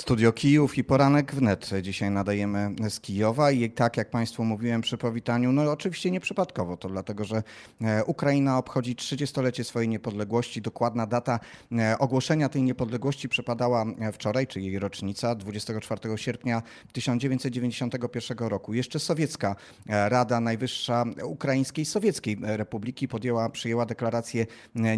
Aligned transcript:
Studio 0.00 0.32
Kijów 0.32 0.78
i 0.78 0.84
Poranek 0.84 1.34
wnet. 1.34 1.70
Dzisiaj 1.82 2.10
nadajemy 2.10 2.74
z 2.88 3.00
Kijowa 3.00 3.50
i 3.50 3.70
tak 3.70 3.96
jak 3.96 4.10
Państwu 4.10 4.44
mówiłem 4.44 4.80
przy 4.80 4.98
powitaniu, 4.98 5.52
no 5.52 5.72
oczywiście 5.72 6.10
nieprzypadkowo, 6.10 6.76
to 6.76 6.88
dlatego, 6.88 7.24
że 7.24 7.42
e, 7.82 8.04
Ukraina 8.04 8.58
obchodzi 8.58 8.96
30-lecie 8.96 9.64
swojej 9.64 9.88
niepodległości. 9.88 10.62
Dokładna 10.62 11.06
data 11.06 11.40
e, 11.72 11.98
ogłoszenia 11.98 12.48
tej 12.48 12.62
niepodległości 12.62 13.28
przypadała 13.28 13.84
e, 14.00 14.12
wczoraj, 14.12 14.46
czyli 14.46 14.66
jej 14.66 14.78
rocznica, 14.78 15.34
24 15.34 16.18
sierpnia 16.18 16.62
1991 16.92 18.38
roku. 18.38 18.74
Jeszcze 18.74 18.98
sowiecka 18.98 19.56
Rada 19.86 20.40
Najwyższa 20.40 21.04
Ukraińskiej 21.24 21.84
Sowieckiej 21.84 22.36
Republiki 22.42 23.08
podjęła, 23.08 23.48
przyjęła 23.48 23.86
deklarację 23.86 24.46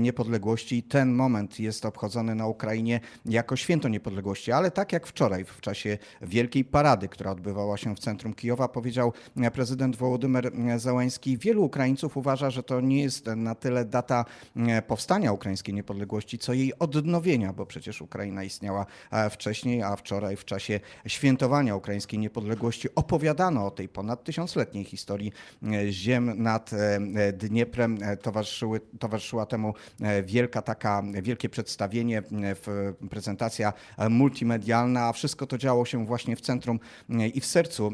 niepodległości 0.00 0.76
i 0.76 0.82
ten 0.82 1.12
moment 1.14 1.60
jest 1.60 1.86
obchodzony 1.86 2.34
na 2.34 2.46
Ukrainie 2.46 3.00
jako 3.24 3.56
święto 3.56 3.88
niepodległości, 3.88 4.52
ale 4.52 4.70
tak 4.70 4.91
jak 4.92 5.06
wczoraj 5.06 5.44
w 5.44 5.60
czasie 5.60 5.98
wielkiej 6.22 6.64
parady, 6.64 7.08
która 7.08 7.30
odbywała 7.30 7.76
się 7.76 7.96
w 7.96 7.98
centrum 7.98 8.34
Kijowa, 8.34 8.68
powiedział 8.68 9.12
prezydent 9.52 9.96
Wołodymyr 9.96 10.52
Załański, 10.76 11.38
wielu 11.38 11.64
Ukraińców 11.64 12.16
uważa, 12.16 12.50
że 12.50 12.62
to 12.62 12.80
nie 12.80 13.02
jest 13.02 13.26
na 13.26 13.54
tyle 13.54 13.84
data 13.84 14.24
powstania 14.86 15.32
ukraińskiej 15.32 15.74
niepodległości, 15.74 16.38
co 16.38 16.52
jej 16.52 16.78
odnowienia, 16.78 17.52
bo 17.52 17.66
przecież 17.66 18.02
Ukraina 18.02 18.44
istniała 18.44 18.86
wcześniej, 19.30 19.82
a 19.82 19.96
wczoraj 19.96 20.36
w 20.36 20.44
czasie 20.44 20.80
świętowania 21.06 21.76
ukraińskiej 21.76 22.18
niepodległości 22.18 22.88
opowiadano 22.94 23.66
o 23.66 23.70
tej 23.70 23.88
ponad 23.88 24.24
tysiącletniej 24.24 24.84
historii 24.84 25.32
ziem 25.90 26.42
nad 26.42 26.70
Dnieprem. 27.32 27.98
Towarzyszyły, 28.22 28.80
towarzyszyła 28.98 29.46
temu 29.46 29.74
wielka 30.24 30.62
taka, 30.62 31.02
wielkie 31.22 31.48
przedstawienie, 31.48 32.22
prezentacja 33.10 33.72
multimedialna, 34.10 34.81
a 34.96 35.12
wszystko 35.12 35.46
to 35.46 35.58
działo 35.58 35.84
się 35.84 36.06
właśnie 36.06 36.36
w 36.36 36.40
centrum 36.40 36.80
e, 37.10 37.28
i 37.28 37.40
w 37.40 37.46
sercu 37.46 37.92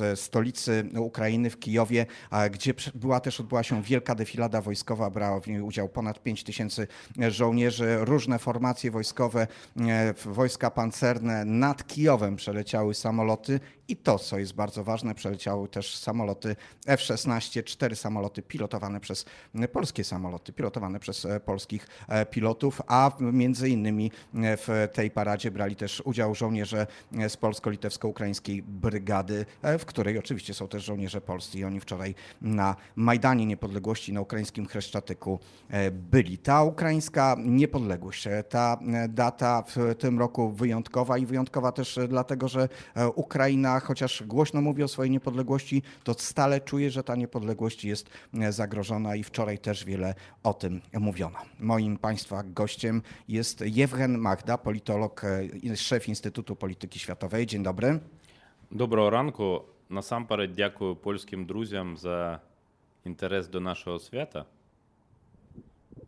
e, 0.00 0.16
stolicy 0.16 0.88
Ukrainy, 0.98 1.50
w 1.50 1.58
Kijowie, 1.58 2.06
gdzie 2.50 2.74
była 2.94 3.20
też 3.20 3.40
odbyła 3.40 3.62
się 3.62 3.82
wielka 3.82 4.14
defilada 4.14 4.60
wojskowa, 4.60 5.10
brała 5.10 5.40
w 5.40 5.46
niej 5.46 5.60
udział 5.60 5.88
ponad 5.88 6.22
5 6.22 6.44
tysięcy 6.44 6.86
żołnierzy, 7.28 7.96
różne 8.00 8.38
formacje 8.38 8.90
wojskowe, 8.90 9.46
e, 9.80 10.14
wojska 10.24 10.70
pancerne. 10.70 11.44
Nad 11.44 11.86
Kijowem 11.86 12.36
przeleciały 12.36 12.94
samoloty 12.94 13.60
i 13.88 13.96
to, 13.96 14.18
co 14.18 14.38
jest 14.38 14.54
bardzo 14.54 14.84
ważne, 14.84 15.14
przeleciały 15.14 15.68
też 15.68 15.96
samoloty 15.96 16.56
F-16, 16.86 17.64
cztery 17.64 17.96
samoloty 17.96 18.42
pilotowane 18.42 19.00
przez 19.00 19.24
polskie 19.72 20.04
samoloty, 20.04 20.52
pilotowane 20.52 21.00
przez 21.00 21.26
polskich 21.44 21.86
pilotów, 22.30 22.82
a 22.86 23.10
między 23.20 23.68
innymi 23.68 24.10
w 24.34 24.88
tej 24.92 25.10
paradzie 25.10 25.50
brali 25.50 25.76
też 25.76 26.02
udział 26.04 26.34
żołnierze 26.34 26.86
z 27.28 27.36
polsko-litewsko-ukraińskiej 27.36 28.62
brygady, 28.62 29.46
w 29.78 29.84
której 29.84 30.18
oczywiście 30.18 30.54
są 30.54 30.68
też 30.68 30.84
żołnierze 30.84 31.20
polscy 31.20 31.58
i 31.58 31.64
oni 31.64 31.80
wczoraj 31.80 32.14
na 32.42 32.76
Majdanie 32.96 33.46
Niepodległości 33.46 34.12
na 34.12 34.20
ukraińskim 34.20 34.66
Chreszczatyku 34.66 35.38
byli. 35.92 36.38
Ta 36.38 36.62
ukraińska 36.62 37.36
niepodległość, 37.44 38.28
ta 38.48 38.78
data 39.08 39.62
w 39.66 39.94
tym 39.98 40.18
roku 40.18 40.52
wyjątkowa 40.52 41.18
i 41.18 41.26
wyjątkowa 41.26 41.72
też 41.72 41.98
dlatego, 42.08 42.48
że 42.48 42.68
Ukraina 43.14 43.73
chociaż 43.83 44.23
głośno 44.23 44.61
mówi 44.61 44.83
o 44.83 44.87
swojej 44.87 45.11
niepodległości, 45.11 45.81
to 46.03 46.13
stale 46.13 46.61
czuje, 46.61 46.91
że 46.91 47.03
ta 47.03 47.15
niepodległość 47.15 47.85
jest 47.85 48.09
zagrożona 48.49 49.15
i 49.15 49.23
wczoraj 49.23 49.59
też 49.59 49.85
wiele 49.85 50.15
o 50.43 50.53
tym 50.53 50.81
mówiono. 50.93 51.39
Moim 51.59 51.97
Państwa 51.97 52.43
gościem 52.43 53.01
jest 53.27 53.63
Jewgen 53.65 54.17
Magda, 54.17 54.57
politolog, 54.57 55.21
szef 55.75 56.07
Instytutu 56.07 56.55
Polityki 56.55 56.99
Światowej. 56.99 57.45
Dzień 57.45 57.63
dobry. 57.63 57.99
Доброго 58.71 59.09
ранку. 59.09 59.65
Насамперед 59.89 60.55
дякую 60.55 60.95
польським 60.95 61.45
друзям 61.45 61.97
за 61.97 62.41
інтерес 63.03 63.47
до 63.47 63.59
нашого 63.59 63.99
свята. 63.99 64.45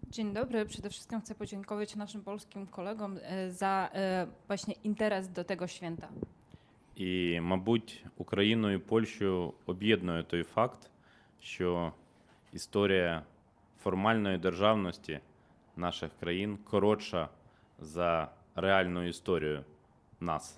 Dzień 0.09 0.34
dobry. 0.34 0.66
Przede 0.66 0.89
wszystkim 0.89 1.22
chcę 1.22 1.35
podziękować 1.35 1.95
naszym 1.95 2.22
polskim 2.22 2.67
kolegom 2.67 3.17
e, 3.22 3.51
za 3.51 3.89
e, 3.94 4.28
właśnie 4.47 4.73
interes 4.84 5.29
do 5.29 5.44
tego 5.44 5.67
święta. 5.67 6.07
І, 6.95 7.39
мабуть, 7.41 8.06
Україну 8.17 8.72
і 8.72 8.78
Польщу 8.78 9.53
об'єднує 9.66 10.23
той 10.23 10.44
факт, 10.44 10.89
що 11.39 11.94
історія 12.53 13.23
формальної 13.84 14.38
державності 14.38 15.19
наших 15.78 16.12
країн 16.19 16.57
коротша 16.69 17.29
за 17.79 18.31
реальну 18.56 19.03
історію 19.07 19.63
нас. 20.19 20.57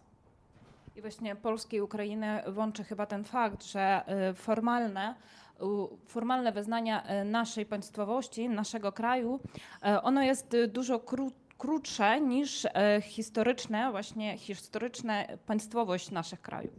I 0.95 1.01
właśnie 1.01 1.35
Polskę 1.35 1.77
i 1.77 1.81
Ukrainę 1.81 2.43
łączy 2.55 2.83
chyba 2.83 3.05
ten 3.05 3.23
fakt, 3.23 3.63
że 3.63 4.03
e, 4.07 4.33
formalne, 4.33 5.15
u- 5.59 5.87
formalne 6.07 6.51
wyznania 6.51 7.03
e, 7.03 7.23
naszej 7.25 7.65
państwowości, 7.65 8.49
naszego 8.49 8.91
kraju, 8.91 9.39
e, 9.83 10.01
ono 10.03 10.21
jest 10.23 10.53
e, 10.53 10.67
dużo 10.67 10.97
kró- 10.99 11.31
krótsze 11.58 12.20
niż 12.20 12.64
e, 12.64 13.00
historyczne, 13.02 13.90
właśnie 13.90 14.38
historyczne 14.38 15.38
państwowość 15.46 16.10
naszych 16.10 16.40
krajów. 16.40 16.72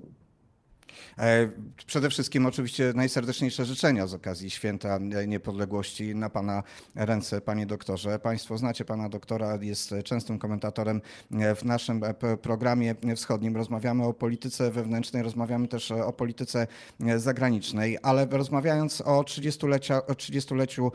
E, 1.17 1.49
Przede 1.85 2.09
wszystkim 2.09 2.45
oczywiście 2.45 2.93
najserdeczniejsze 2.95 3.65
życzenia 3.65 4.07
z 4.07 4.13
okazji 4.13 4.49
Święta 4.49 4.97
Niepodległości 5.27 6.15
na 6.15 6.29
Pana 6.29 6.63
ręce, 6.95 7.41
Panie 7.41 7.65
doktorze. 7.65 8.19
Państwo 8.19 8.57
znacie 8.57 8.85
Pana 8.85 9.09
doktora, 9.09 9.57
jest 9.61 9.93
częstym 10.03 10.39
komentatorem 10.39 11.01
w 11.55 11.65
naszym 11.65 12.01
programie 12.41 12.95
wschodnim. 13.15 13.57
Rozmawiamy 13.57 14.05
o 14.05 14.13
polityce 14.13 14.71
wewnętrznej, 14.71 15.23
rozmawiamy 15.23 15.67
też 15.67 15.91
o 15.91 16.13
polityce 16.13 16.67
zagranicznej, 17.17 17.97
ale 18.01 18.27
rozmawiając 18.31 19.01
o 19.01 19.21
30-lecia, 19.21 20.05
o 20.05 20.13
30-leciu 20.13 20.91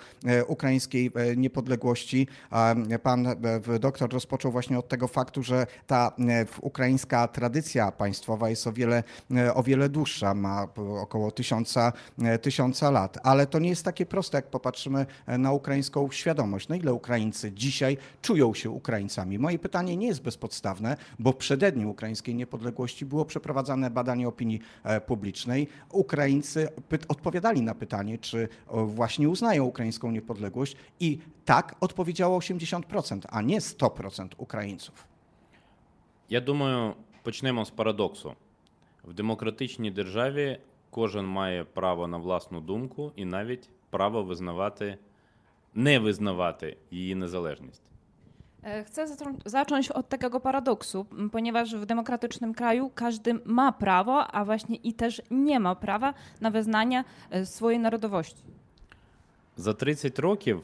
ukraińskiej 0.46 1.10
niepodległości, 1.36 2.28
a 2.50 2.74
Pan 3.02 3.26
e, 3.26 3.36
doktor 3.80 4.12
rozpoczął 4.12 4.52
właśnie 4.52 4.78
od 4.78 4.88
tego 4.88 5.08
faktu, 5.08 5.42
że 5.42 5.66
ta 5.86 6.12
e, 6.28 6.46
ukraińska 6.60 7.28
tradycja 7.28 7.92
państwowa 7.92 8.50
jest 8.50 8.66
o 8.66 8.72
wiele, 8.72 9.02
o 9.54 9.62
wiele 9.62 9.83
dłuższa, 9.89 10.33
ma 10.33 10.67
około 11.01 11.31
tysiąca, 11.31 11.93
e, 12.21 12.37
tysiąca 12.39 12.91
lat. 12.91 13.17
Ale 13.23 13.47
to 13.47 13.59
nie 13.59 13.69
jest 13.69 13.85
takie 13.85 14.05
proste, 14.05 14.37
jak 14.37 14.47
popatrzymy 14.49 15.05
e, 15.25 15.37
na 15.37 15.51
ukraińską 15.51 16.11
świadomość. 16.11 16.67
Na 16.67 16.75
ile 16.75 16.93
Ukraińcy 16.93 17.51
dzisiaj 17.51 17.97
czują 18.21 18.53
się 18.53 18.69
Ukraińcami? 18.69 19.39
Moje 19.39 19.59
pytanie 19.59 19.97
nie 19.97 20.07
jest 20.07 20.21
bezpodstawne, 20.21 20.97
bo 21.19 21.31
w 21.31 21.35
przededniu 21.35 21.89
ukraińskiej 21.89 22.35
niepodległości 22.35 23.05
było 23.05 23.25
przeprowadzane 23.25 23.89
badanie 23.89 24.27
opinii 24.27 24.59
e, 24.83 25.01
publicznej. 25.01 25.67
Ukraińcy 25.91 26.67
py- 26.89 27.07
odpowiadali 27.07 27.61
na 27.61 27.75
pytanie, 27.75 28.17
czy 28.17 28.47
o, 28.67 28.85
właśnie 28.85 29.29
uznają 29.29 29.63
ukraińską 29.65 30.11
niepodległość 30.11 30.75
i 30.99 31.19
tak 31.45 31.75
odpowiedziało 31.79 32.39
80%, 32.39 33.19
a 33.29 33.41
nie 33.41 33.59
100% 33.61 34.27
Ukraińców. 34.37 35.09
Я 36.29 36.41
думаю, 36.41 36.93
почнемо 37.23 37.65
з 37.65 37.71
парадоксу. 37.71 38.35
В 39.08 39.12
демократичній 39.12 39.90
державі 39.90 40.58
кожен 40.90 41.26
має 41.26 41.64
право 41.64 42.06
на 42.06 42.18
власну 42.18 42.60
думку 42.60 43.12
і 43.16 43.24
навіть 43.24 43.68
право 43.90 44.22
визнавати, 44.22 44.98
не 45.74 45.98
визнавати 45.98 46.76
її 46.90 47.14
незалежність. 47.14 47.82
E, 48.62 48.84
Chcę 48.84 49.06
zacząć 49.44 49.90
od 49.90 50.08
takiego 50.08 50.40
paradoksu, 50.40 51.06
ponieważ 51.32 51.74
w 51.74 51.86
demokratycznym 51.86 52.54
kraju 52.54 52.90
każdy 52.94 53.34
ma 53.44 53.72
prawo, 53.72 54.26
a 54.26 54.44
właśnie 54.44 54.76
i 54.76 54.92
też 54.92 55.22
nie 55.30 55.60
ma 55.60 55.74
prawa 55.74 56.14
na 56.40 56.50
wyznanie 56.50 57.04
e, 57.30 57.46
swojej 57.46 57.78
narodowości. 57.78 58.42
За 59.56 59.74
30 59.74 60.18
років 60.18 60.62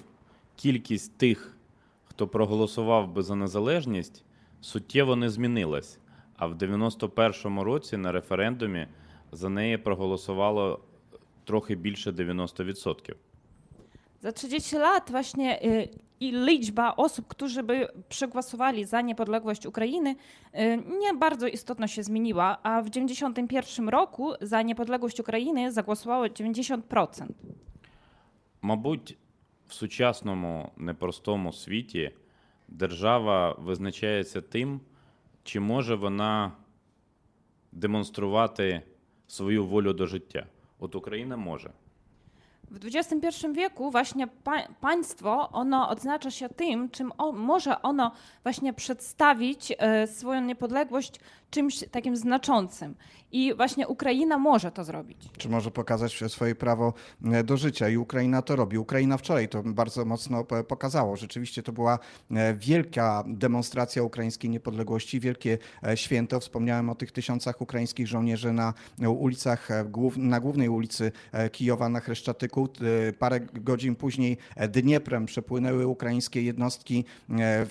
кількість 0.57 1.19
тих, 1.19 1.57
хто 2.05 2.29
проголосував 2.29 3.09
би 3.09 3.23
за 3.23 3.35
незалежність, 3.35 4.25
суттєво 4.61 5.17
не 5.17 5.31
змінилась. 5.31 5.99
А 6.41 6.47
в 6.47 6.55
91-му 6.55 7.65
році 7.65 7.97
на 7.97 8.13
референдумі 8.13 8.87
за 9.33 9.49
неї 9.49 9.79
проголосувало 9.79 10.81
трохи 11.45 11.75
більше 11.75 12.11
90%. 12.11 13.15
Za 14.21 14.33
30 14.33 14.77
lat 14.77 15.11
właśnie 15.11 15.63
y, 15.65 15.89
i 16.21 16.33
liczba 16.33 16.97
osób, 16.97 17.27
którzy 17.29 17.63
by 17.63 17.89
przegłosowali 18.09 18.85
za 18.85 19.01
niepodległość 19.01 19.67
Ukrainy, 19.67 20.17
y, 20.55 20.83
nie 21.01 21.15
bardzo 21.15 21.47
istotno 21.47 21.87
się 21.87 22.03
zmieniła, 22.03 22.59
a 22.63 22.83
w 22.83 22.91
91 22.91 23.89
roku 23.89 24.33
za 24.41 24.63
niepodległość 24.63 25.21
Ukrainy 25.21 25.73
zagłosowało 25.73 26.25
90%. 26.25 27.27
Мабуть, 28.63 29.19
в 29.67 29.75
сучасному 29.75 30.71
непростому 30.77 31.53
світі 31.53 32.11
держава 32.69 33.53
визначається 33.59 34.41
тим, 34.41 34.81
чи 35.44 35.60
може 35.60 35.96
вона 35.96 36.52
демонструвати 37.72 38.82
свою 39.28 39.66
волю 39.66 39.94
до 39.94 40.08
життя. 40.08 40.46
От 40.80 40.96
Україна 40.96 41.38
може. 41.38 41.70
W 42.72 42.78
XXI 42.78 43.54
wieku 43.54 43.92
właśnie 43.92 44.28
pa, 44.28 44.68
państwo, 44.80 45.50
ono 45.52 45.90
odznacza 45.90 46.32
się 46.32 46.50
tym, 46.50 46.90
czym 46.90 47.12
o, 47.18 47.32
może 47.32 47.82
ono 47.82 48.12
właśnie 48.44 48.74
przedstawić 48.74 49.74
e, 49.78 50.08
swoją 50.08 50.42
niepodległość 50.42 51.20
czymś 51.51 51.85
takim 51.91 52.17
znaczącym. 52.17 52.95
I 53.33 53.55
właśnie 53.55 53.89
Ukraina 53.89 54.39
może 54.39 54.73
to 54.73 54.85
zrobić. 54.85 55.19
Czy 55.39 55.49
może 55.49 55.71
pokazać 55.71 56.21
swoje 56.29 56.55
prawo 56.55 56.93
e, 57.25 57.45
do 57.45 57.57
życia 57.57 57.89
i 57.89 57.97
Ukraina 57.97 58.43
to 58.43 58.57
robi. 58.57 58.79
Ukraina 58.79 59.17
wczoraj 59.17 59.49
to 59.49 59.63
bardzo 59.63 60.05
mocno 60.05 60.45
p- 60.45 60.65
pokazało. 60.65 61.17
Rzeczywiście 61.17 61.63
to 61.63 61.73
była 61.73 61.99
e, 62.31 62.55
wielka 62.55 63.25
demonstracja 63.27 64.03
ukraińskiej 64.03 64.51
niepodległości, 64.51 65.21
wielkie 65.21 65.59
e, 65.87 65.97
święto. 65.97 66.41
Wspomniałem 66.41 66.91
o 66.91 66.95
tych 66.95 67.13
tysiącach 67.13 67.61
ukraińskich 67.61 68.07
żołnierzy 68.07 68.53
na 68.53 68.75
ulicach, 69.19 69.71
e, 69.71 69.85
na 70.17 70.41
głównej 70.41 70.69
ulicy 70.69 71.13
e, 71.33 71.51
Kijowa 71.51 71.89
na 71.89 72.01
Chreszczatyku. 72.01 72.69
E, 73.09 73.13
Parę 73.13 73.41
godzin 73.41 73.97
później 73.97 74.37
e, 74.57 74.69
Dnieprem 74.69 75.27
przepłynęły 75.27 75.87
ukraińskie 75.87 76.43
jednostki 76.43 77.05
e, 77.39 77.67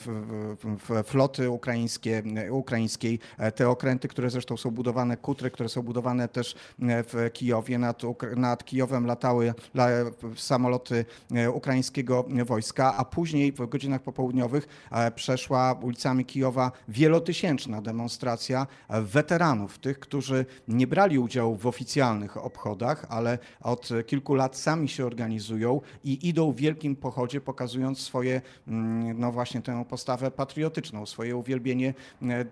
floty 1.04 1.50
ukraińskie, 1.50 2.24
e, 2.36 2.54
ukraińskiej. 2.54 3.20
E, 3.38 3.52
Okręty, 3.70 4.08
które 4.08 4.30
zresztą 4.30 4.58
są 4.58 4.72
budowane, 4.72 5.18
kutry, 5.18 5.52
które 5.52 5.70
są 5.70 5.82
budowane 5.82 6.28
też 6.28 6.54
e, 6.54 7.04
w 7.04 7.30
Kijowie. 7.34 7.78
Nad, 7.78 8.02
nad 8.36 8.66
Kijowem 8.66 9.06
latały 9.06 9.54
la, 9.74 9.88
samoloty 10.36 11.06
e, 11.36 11.52
ukraińskiego 11.52 12.26
wojska, 12.46 12.98
a 12.98 13.06
później 13.06 13.52
w 13.52 13.70
godzinach 13.70 14.02
popołudniowych 14.02 14.68
e, 14.92 15.12
przeszła 15.12 15.74
ulicami 15.82 16.26
Kijowa 16.26 16.72
wielotysięczna 16.88 17.82
demonstracja 17.82 18.68
weteranów, 18.90 19.78
tych, 19.78 20.00
którzy 20.00 20.46
nie 20.68 20.88
brali 20.88 21.20
udziału 21.20 21.56
w 21.56 21.68
oficjalnych 21.68 22.38
obchodach, 22.38 23.06
ale 23.10 23.40
od 23.62 23.90
kilku 24.08 24.36
lat 24.36 24.58
sami 24.58 24.90
się 24.90 25.06
organizują 25.06 25.82
i 26.04 26.30
idą 26.30 26.52
w 26.52 26.56
wielkim 26.56 26.96
pochodzie, 26.96 27.42
pokazując 27.42 28.00
swoje, 28.00 28.42
mm, 28.68 29.20
no 29.20 29.32
właśnie 29.32 29.62
tę 29.62 29.86
postawę 29.90 30.32
patriotyczną, 30.32 31.06
swoje 31.06 31.36
uwielbienie 31.36 31.94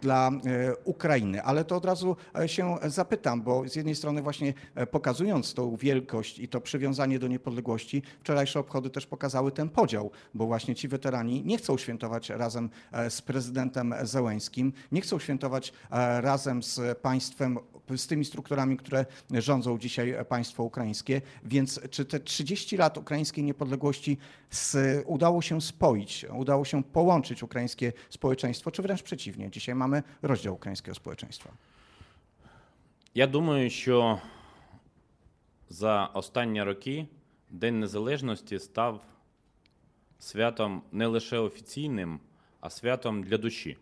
dla 0.01 0.29
e, 0.29 0.83
Ukrainy. 1.07 1.43
Ale 1.43 1.65
to 1.65 1.75
od 1.75 1.85
razu 1.85 2.15
e, 2.39 2.47
się 2.47 2.77
zapytam, 2.85 3.41
bo 3.41 3.69
z 3.69 3.75
jednej 3.75 3.95
strony 3.95 4.21
właśnie 4.21 4.53
e, 4.75 4.87
pokazując 4.87 5.53
tą 5.53 5.75
wielkość 5.75 6.39
i 6.39 6.47
to 6.47 6.61
przywiązanie 6.61 7.19
do 7.19 7.27
niepodległości, 7.27 8.03
wczorajsze 8.19 8.59
obchody 8.59 8.89
też 8.89 9.05
pokazały 9.05 9.51
ten 9.51 9.69
podział, 9.69 10.11
bo 10.33 10.45
właśnie 10.45 10.75
ci 10.75 10.87
weterani 10.87 11.43
nie 11.45 11.57
chcą 11.57 11.77
świętować 11.77 12.29
razem 12.29 12.69
e, 12.91 13.09
z 13.09 13.21
prezydentem 13.21 13.93
Zełęskim, 14.03 14.73
nie 14.91 15.01
chcą 15.01 15.19
świętować 15.19 15.73
razem 16.21 16.63
z 16.63 16.97
państwem, 16.97 17.59
z 17.95 18.07
tymi 18.07 18.25
strukturami, 18.25 18.77
które 18.77 19.05
rządzą 19.31 19.77
dzisiaj 19.77 20.15
państwo 20.29 20.63
ukraińskie. 20.63 21.21
Więc 21.43 21.79
czy 21.89 22.05
te 22.05 22.19
30 22.19 22.77
lat 22.77 22.97
ukraińskiej 22.97 23.43
niepodległości 23.43 24.17
z, 24.49 24.77
udało 25.05 25.41
się 25.41 25.61
spoić, 25.61 26.25
udało 26.37 26.65
się 26.65 26.83
połączyć 26.83 27.43
ukraińskie 27.43 27.93
społeczeństwo, 28.09 28.71
czy 28.71 28.81
wręcz 28.81 29.03
przeciwnie? 29.03 29.51
Dzisiaj 29.51 29.75
mamy 29.75 30.03
rozdział 30.21 30.53
ukraińskiego 30.53 30.95
społeczeństwa. 31.01 31.49
Я 33.13 33.27
думаю, 33.27 33.69
що 33.69 34.19
за 35.69 36.05
останні 36.05 36.63
роки 36.63 37.07
День 37.49 37.79
Незалежності 37.79 38.59
став 38.59 39.01
святом 40.19 40.81
не 40.91 41.07
лише 41.07 41.37
офіційним, 41.37 42.19
а 42.59 42.69
святом 42.69 43.23
для 43.23 43.37
душі. 43.37 43.77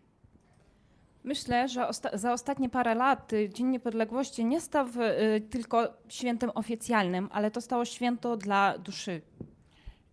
Myślę, 1.24 1.68
że 1.68 1.82
osta- 1.88 2.18
za 2.18 2.34
ostatnie 2.34 2.70
parę 2.70 2.96
lat 2.96 3.32
Dzień 3.54 3.68
Niepodległości 3.68 4.46
nie 4.46 4.62
stał 4.62 4.86
y, 4.88 5.42
tylko 5.50 5.88
świętem 6.08 6.52
oficjalnym, 6.56 7.30
ale 7.32 7.52
to 7.52 7.62
stało 7.62 7.86
święto 7.86 8.38
dla 8.38 8.78
duszy. 8.78 9.22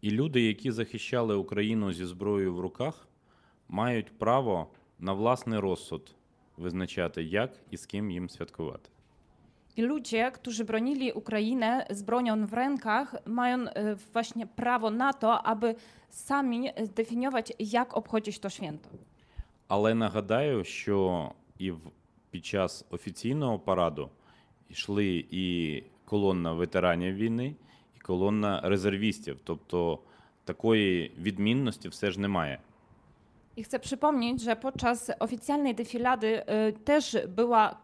І 0.03 0.11
люди, 0.11 0.41
які 0.43 0.71
захищали 0.71 1.35
Україну 1.35 1.93
зі 1.93 2.05
зброєю 2.07 2.55
в 2.55 2.61
руках, 2.61 3.07
мають 3.69 4.19
право 4.19 4.67
на 4.99 5.13
власний 5.13 5.59
розсуд 5.59 6.15
визначати, 6.63 7.23
як 7.23 7.51
і 7.71 7.77
з 7.77 7.87
ким 7.87 8.11
їм 8.11 8.29
святкувати. 8.29 8.89
Ludzie, 9.79 10.31
którzy 10.31 10.65
bronili 10.65 11.13
Ukrainę 11.13 11.87
z 11.91 12.03
bronią 12.03 12.47
w 12.47 12.53
rękach, 12.53 13.17
mają 13.27 13.59
y, 13.67 13.97
właśnie 14.13 14.47
prawo 14.47 14.91
na 14.91 15.13
to, 15.13 15.43
aby 15.43 15.75
sami 16.11 16.69
zdefiniować, 16.83 17.53
jak 17.59 17.97
obchodzić 17.97 18.39
to 18.39 18.49
święto. 18.51 18.89
Але 19.69 19.95
нагадаю, 19.95 20.65
що 20.65 21.31
і 21.59 21.71
в, 21.71 21.81
під 22.31 22.47
час 22.47 22.85
офіційного 22.91 23.59
параду 23.59 24.11
йшли 24.69 25.25
і 25.31 25.83
колона 26.05 26.53
ветеранів 26.53 27.15
війни, 27.15 27.55
і 27.97 28.01
колона 28.01 28.61
резервістів. 28.65 29.41
Тобто 29.45 29.99
такої 30.45 31.13
відмінності 31.19 31.89
все 31.89 32.11
ж 32.11 32.21
немає. 32.21 32.59
I 33.57 33.65
chcę 33.65 33.79
przypomnieć, 33.79 34.43
że 34.43 34.57
podczas 34.57 35.13
oficjalnej 35.19 35.75
defilady 35.75 36.43
y, 36.69 36.73
też 36.73 37.17
była 37.29 37.77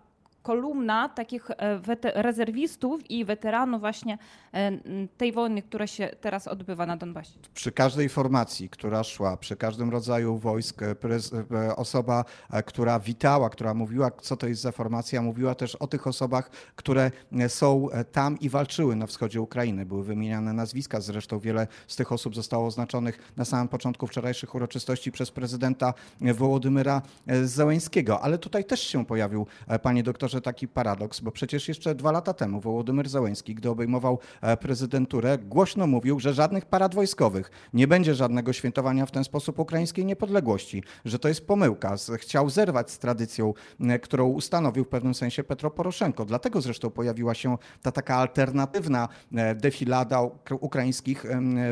kolumna 0.43 1.09
takich 1.09 1.51
e, 1.51 2.23
rezerwistów 2.23 3.11
i 3.11 3.25
weteranów 3.25 3.81
właśnie 3.81 4.19
e, 4.55 4.73
tej 5.17 5.33
wojny, 5.33 5.63
która 5.63 5.87
się 5.87 6.11
teraz 6.21 6.49
odbywa 6.49 6.87
na 6.87 6.97
Donbasie. 6.97 7.39
przy 7.55 7.73
każdej 7.73 8.09
formacji, 8.09 8.69
która 8.69 9.05
szła, 9.05 9.37
przy 9.37 9.57
każdym 9.57 9.91
rodzaju 9.91 10.39
wojsk, 10.39 10.83
e, 10.83 11.77
osoba, 11.77 12.25
która 12.67 13.01
witała, 13.01 13.51
która 13.51 13.75
mówiła, 13.75 14.11
co 14.11 14.37
to 14.37 14.49
jest 14.49 14.61
za 14.61 14.73
formacja, 14.73 15.23
mówiła 15.23 15.55
też 15.55 15.75
o 15.75 15.87
tych 15.87 16.07
osobach, 16.07 16.51
które 16.77 17.11
są 17.49 17.89
tam 18.13 18.39
i 18.39 18.49
walczyły 18.49 18.97
na 18.97 19.07
wschodzie 19.07 19.41
Ukrainy. 19.41 19.87
Były 19.87 20.05
wymieniane 20.05 20.53
nazwiska, 20.53 21.01
zresztą 21.01 21.39
wiele 21.39 21.67
z 21.87 21.97
tych 21.97 22.13
osób 22.13 22.35
zostało 22.35 22.67
oznaczonych 22.67 23.33
na 23.37 23.45
samym 23.45 23.69
początku 23.69 24.07
wczorajszych 24.07 24.55
uroczystości 24.55 25.13
przez 25.13 25.31
prezydenta 25.31 25.95
Wołodymyra 26.21 27.03
Zełęńskiego. 27.45 28.21
Ale 28.21 28.39
tutaj 28.39 28.65
też 28.65 28.81
się 28.81 29.07
pojawił, 29.07 29.47
panie 29.83 30.03
doktorze, 30.03 30.28
taki 30.29 30.69
paradoks, 30.69 31.21
bo 31.21 31.31
przecież 31.33 31.69
jeszcze 31.69 31.95
dwa 31.95 32.13
lata 32.13 32.35
temu 32.35 32.61
Wołodymyr 32.61 33.09
Zełęński, 33.09 33.55
gdy 33.55 33.71
obejmował 33.71 34.19
e, 34.41 34.57
prezydenturę, 34.57 35.39
głośno 35.39 35.87
mówił, 35.87 36.21
że 36.21 36.35
żadnych 36.35 36.67
parad 36.67 36.95
wojskowych, 36.95 37.51
nie 37.73 37.89
będzie 37.89 38.15
żadnego 38.15 38.53
świętowania 38.53 39.07
w 39.07 39.11
ten 39.11 39.25
sposób 39.25 39.59
ukraińskiej 39.59 40.05
niepodległości, 40.05 40.83
że 41.05 41.19
to 41.19 41.29
jest 41.29 41.47
pomyłka. 41.47 41.95
Chciał 42.17 42.51
zerwać 42.51 42.91
z 42.91 42.99
tradycją, 42.99 43.55
którą 44.03 44.29
ustanowił 44.29 44.85
w 44.85 44.89
pewnym 44.89 45.15
sensie 45.15 45.45
Petro 45.45 45.71
Poroszenko. 45.71 46.25
Dlatego 46.25 46.61
zresztą 46.61 46.91
pojawiła 46.91 47.35
się 47.35 47.59
ta 47.83 47.93
taka 47.93 48.17
alternatywna 48.17 49.09
e, 49.35 49.55
defilada 49.55 50.19
uk- 50.19 50.59
ukraińskich 50.61 51.25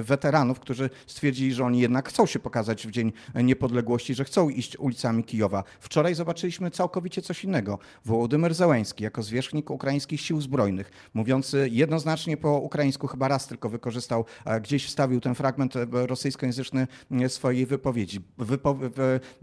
weteranów, 0.03 0.61
którzy 0.61 0.91
stwierdzili, 1.07 1.55
że 1.55 1.65
oni 1.65 1.81
jednak 1.81 2.09
chcą 2.09 2.27
się 2.27 2.39
pokazać 2.39 2.87
w 2.87 2.91
Dzień 2.91 3.13
Niepodległości, 3.35 4.15
że 4.15 4.25
chcą 4.25 4.49
iść 4.49 4.79
ulicami 4.79 5.25
Kijowa. 5.25 5.65
Wczoraj 5.81 6.15
zobaczyliśmy 6.15 6.71
całkowicie 6.71 7.23
coś 7.23 7.45
innego. 7.45 7.79
Wołodymyr 8.05 8.46
Zełęński 8.55 9.05
jako 9.05 9.23
zwierzchnik 9.23 9.71
ukraińskich 9.71 10.21
sił 10.21 10.41
zbrojnych, 10.41 10.91
mówiący 11.15 11.69
jednoznacznie 11.73 12.37
po 12.37 12.59
ukraińsku, 12.59 13.07
chyba 13.07 13.29
raz 13.29 13.47
tylko 13.47 13.69
wykorzystał, 13.69 14.25
e, 14.45 14.61
gdzieś 14.61 14.87
wstawił 14.87 15.21
ten 15.21 15.35
fragment 15.35 15.77
e, 15.77 15.87
rosyjskojęzyczny 15.93 16.87
e, 17.11 17.29
swojej 17.29 17.67
wypowiedzi. 17.67 18.21
Wypo, 18.39 18.79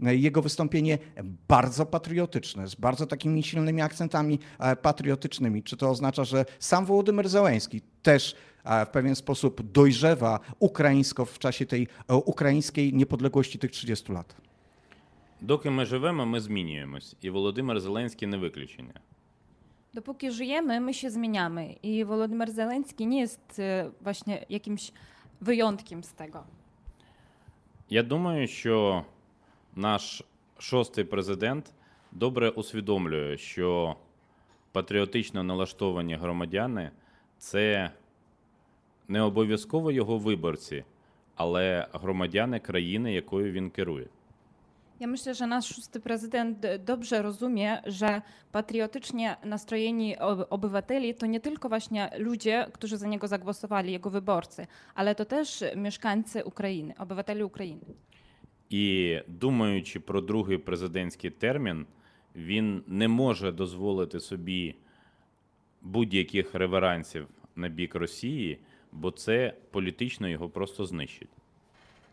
jego 0.00 0.42
wystąpienie 0.42 0.98
bardzo 1.48 1.86
patriotyczne, 1.86 2.68
z 2.68 2.74
bardzo 2.74 3.06
takimi 3.06 3.42
silnymi 3.42 3.82
akcentami 3.82 4.38
patriotycznymi. 4.82 5.62
Czy 5.62 5.76
to 5.76 5.90
oznacza, 5.90 6.24
że 6.24 6.44
sam 6.58 6.86
Wołodymyr 6.86 7.28
Zełęński 7.28 7.80
też 8.02 8.36
w 8.86 8.88
pewien 8.88 9.16
sposób 9.16 9.72
dojrzewa 9.72 10.40
ukraińsko 10.58 11.24
w 11.24 11.38
czasie 11.38 11.66
tej 11.66 11.88
ukraińskiej 12.08 12.94
niepodległości 12.94 13.58
tych 13.58 13.70
30 13.70 14.12
lat? 14.12 14.34
Доки 15.40 15.70
ми 15.70 15.84
живемо, 15.84 16.26
ми 16.26 16.40
змінюємось, 16.40 17.16
і 17.20 17.30
Володимир 17.30 17.80
Зеленський 17.80 18.28
не 18.28 18.36
виключення. 18.36 19.00
Dopóki 19.94 20.30
żyjemy, 20.30 20.80
my 20.80 20.94
się 20.94 21.10
zmieniamy 21.10 21.72
i 21.82 22.04
Wolodymyr 22.04 22.50
Zelenski 22.50 23.06
nie 23.06 23.20
jest 23.20 23.58
e, 23.58 23.90
właśnie 24.00 24.46
jakimś 24.48 24.92
wyjątkiem 25.40 26.04
z 26.04 26.12
tego. 26.12 26.44
Я 27.88 28.02
думаю, 28.02 28.48
що 28.48 29.04
наш 29.76 30.22
шостий 30.58 31.04
президент 31.04 31.74
добре 32.12 32.50
усвідомлює, 32.50 33.36
що 33.36 33.96
патріотично 34.72 35.42
налаштовані 35.42 36.14
громадяни 36.14 36.90
це 37.38 37.90
не 39.08 39.22
обов'язково 39.22 39.92
його 39.92 40.18
виборці, 40.18 40.84
але 41.36 41.88
громадяни 41.92 42.60
країни, 42.60 43.12
якою 43.12 43.52
він 43.52 43.70
керує. 43.70 44.06
Ja 45.04 45.08
myślę, 45.08 45.34
że 45.34 45.46
nasz 45.46 45.74
szósty 45.74 46.00
prezydent 46.00 46.64
e, 46.64 46.78
dobrze 46.78 47.22
rozumie, 47.22 47.78
że 47.86 48.22
patriotycznie 48.52 49.36
nastrojeni 49.44 50.16
obywateli 50.50 51.14
to 51.14 51.26
nie 51.26 51.40
tylko 51.40 51.68
właśnie 51.68 52.10
ludzie, 52.18 52.66
którzy 52.72 52.96
za 52.96 53.08
niego 53.08 53.28
zagłosowali, 53.28 53.92
jego 53.92 54.10
wyborcy, 54.10 54.66
ale 54.94 55.14
to 55.14 55.24
też 55.24 55.64
mieszkańcy 55.76 56.44
Ukrainy, 56.44 56.94
obywatele 56.98 57.46
Ukrainy. 57.46 57.84
І 58.70 59.18
думаючи 59.28 60.00
про 60.00 60.20
другий 60.20 60.58
президентський 60.58 61.30
термін, 61.30 61.86
він 62.36 62.82
не 62.86 63.08
може 63.08 63.52
дозволити 63.52 64.20
собі 64.20 64.74
будь-яких 65.82 66.54
реверансів 66.54 67.26
на 67.56 67.68
бік 67.68 67.94
Росії, 67.94 68.58
бо 68.92 69.10
це 69.10 69.54
політично 69.70 70.28
його 70.28 70.48
просто 70.48 70.86
знищить. 70.86 71.30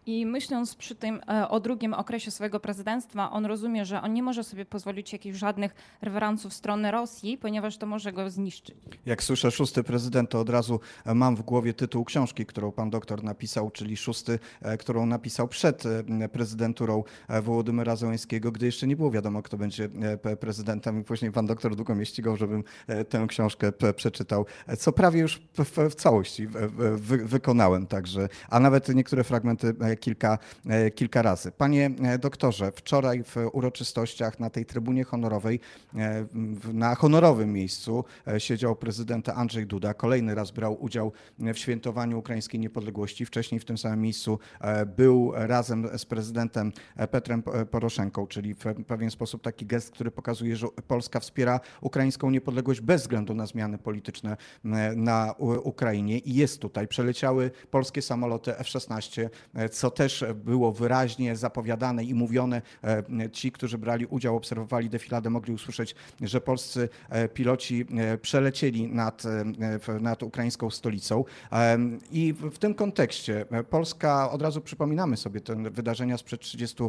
I 0.05 0.25
myśląc 0.25 0.75
przy 0.75 0.95
tym 0.95 1.21
e, 1.29 1.49
o 1.49 1.59
drugim 1.59 1.93
okresie 1.93 2.31
swojego 2.31 2.59
prezydenctwa, 2.59 3.31
on 3.31 3.45
rozumie, 3.45 3.85
że 3.85 4.01
on 4.01 4.13
nie 4.13 4.23
może 4.23 4.43
sobie 4.43 4.65
pozwolić 4.65 5.13
jakichś 5.13 5.37
żadnych 5.37 5.75
reweransów 6.01 6.51
w 6.51 6.55
stronę 6.55 6.91
Rosji, 6.91 7.37
ponieważ 7.37 7.77
to 7.77 7.85
może 7.85 8.13
go 8.13 8.29
zniszczyć. 8.29 8.75
Jak 9.05 9.23
słyszę 9.23 9.51
szósty 9.51 9.83
prezydent, 9.83 10.29
to 10.29 10.39
od 10.39 10.49
razu 10.49 10.79
e, 11.05 11.13
mam 11.13 11.35
w 11.35 11.41
głowie 11.41 11.73
tytuł 11.73 12.05
książki, 12.05 12.45
którą 12.45 12.71
pan 12.71 12.89
doktor 12.89 13.23
napisał, 13.23 13.71
czyli 13.71 13.97
szósty, 13.97 14.39
e, 14.61 14.77
którą 14.77 15.05
napisał 15.05 15.47
przed 15.47 15.83
prezydenturą 16.31 17.03
Wołodymyra 17.41 17.95
Zełenskiego, 17.95 18.51
gdy 18.51 18.65
jeszcze 18.65 18.87
nie 18.87 18.95
było 18.95 19.11
wiadomo, 19.11 19.41
kto 19.41 19.57
będzie 19.57 19.89
prezydentem. 20.39 21.01
I 21.01 21.03
później 21.03 21.31
pan 21.31 21.45
doktor 21.45 21.75
długo 21.75 21.95
mnie 21.95 22.05
ścigał, 22.05 22.37
żebym 22.37 22.63
tę 23.09 23.25
książkę 23.27 23.71
przeczytał, 23.95 24.45
co 24.77 24.91
prawie 24.91 25.21
już 25.21 25.41
w, 25.57 25.89
w, 25.89 25.95
całości 25.95 26.47
wykonałem 27.23 27.87
także, 27.87 28.29
a 28.49 28.59
nawet 28.59 28.95
niektóre 28.95 29.23
fragmenty 29.23 29.73
kilka, 29.95 30.37
e, 30.67 30.91
kilka 30.91 31.21
razy. 31.21 31.51
Panie 31.51 31.91
e, 32.03 32.17
doktorze, 32.17 32.71
wczoraj 32.71 33.23
w 33.23 33.35
uroczystościach 33.53 34.39
na 34.39 34.49
tej 34.49 34.65
trybunie 34.65 35.03
honorowej, 35.03 35.59
e, 35.95 36.25
na 36.73 36.95
honorowym 36.95 37.53
miejscu 37.53 38.03
siedział 38.37 38.75
prezydent 38.75 39.29
Andrzej 39.29 39.67
Duda. 39.67 39.93
Kolejny 39.93 40.35
raz 40.35 40.51
brał 40.51 40.83
udział 40.83 41.11
w 41.39 41.57
świętowaniu 41.57 42.19
ukraińskiej 42.19 42.59
niepodległości. 42.59 43.25
Wcześniej 43.25 43.59
w 43.59 43.65
tym 43.65 43.77
samym 43.77 44.01
miejscu 44.01 44.39
był 44.97 45.31
razem 45.35 45.97
z 45.97 46.05
prezydentem 46.05 46.71
Petrem 47.11 47.43
Poroszenką, 47.71 48.27
czyli 48.27 48.53
w 48.53 48.83
pewien 48.87 49.11
sposób 49.11 49.41
taki 49.41 49.65
gest, 49.65 49.91
który 49.91 50.11
pokazuje, 50.11 50.55
że 50.55 50.67
Polska 50.87 51.19
wspiera 51.19 51.59
ukraińską 51.81 52.31
niepodległość 52.31 52.81
bez 52.81 53.01
względu 53.01 53.33
na 53.33 53.45
zmiany 53.45 53.77
polityczne 53.77 54.37
na 54.95 55.35
Ukrainie. 55.63 56.19
I 56.19 56.35
jest 56.35 56.61
tutaj. 56.61 56.87
Przeleciały 56.87 57.51
polskie 57.71 58.01
samoloty 58.01 58.57
F-16, 58.57 59.29
e, 59.55 59.69
co 59.81 59.91
też 59.91 60.25
było 60.35 60.71
wyraźnie 60.71 61.35
zapowiadane 61.35 62.03
i 62.03 62.13
mówione. 62.13 62.61
E, 62.83 63.29
Ci, 63.31 63.51
którzy 63.51 63.77
brali 63.77 64.05
udział, 64.05 64.35
obserwowali 64.35 64.89
defiladę, 64.89 65.29
mogli 65.29 65.53
usłyszeć, 65.53 65.95
że 66.21 66.41
polscy 66.41 66.89
e, 67.09 67.29
piloci 67.29 67.85
e, 67.97 68.17
przelecieli 68.17 68.87
nad, 68.87 69.23
nad 70.01 70.23
ukraińską 70.23 70.69
stolicą. 70.69 71.23
I 72.11 72.33
w 72.33 72.57
tym 72.57 72.73
kontekście 72.73 73.45
Polska, 73.69 74.31
od 74.31 74.41
razu 74.41 74.61
przypominamy 74.61 75.17
sobie 75.17 75.41
te 75.41 75.55
wydarzenia 75.55 76.17
sprzed 76.17 76.41
30 76.41 76.83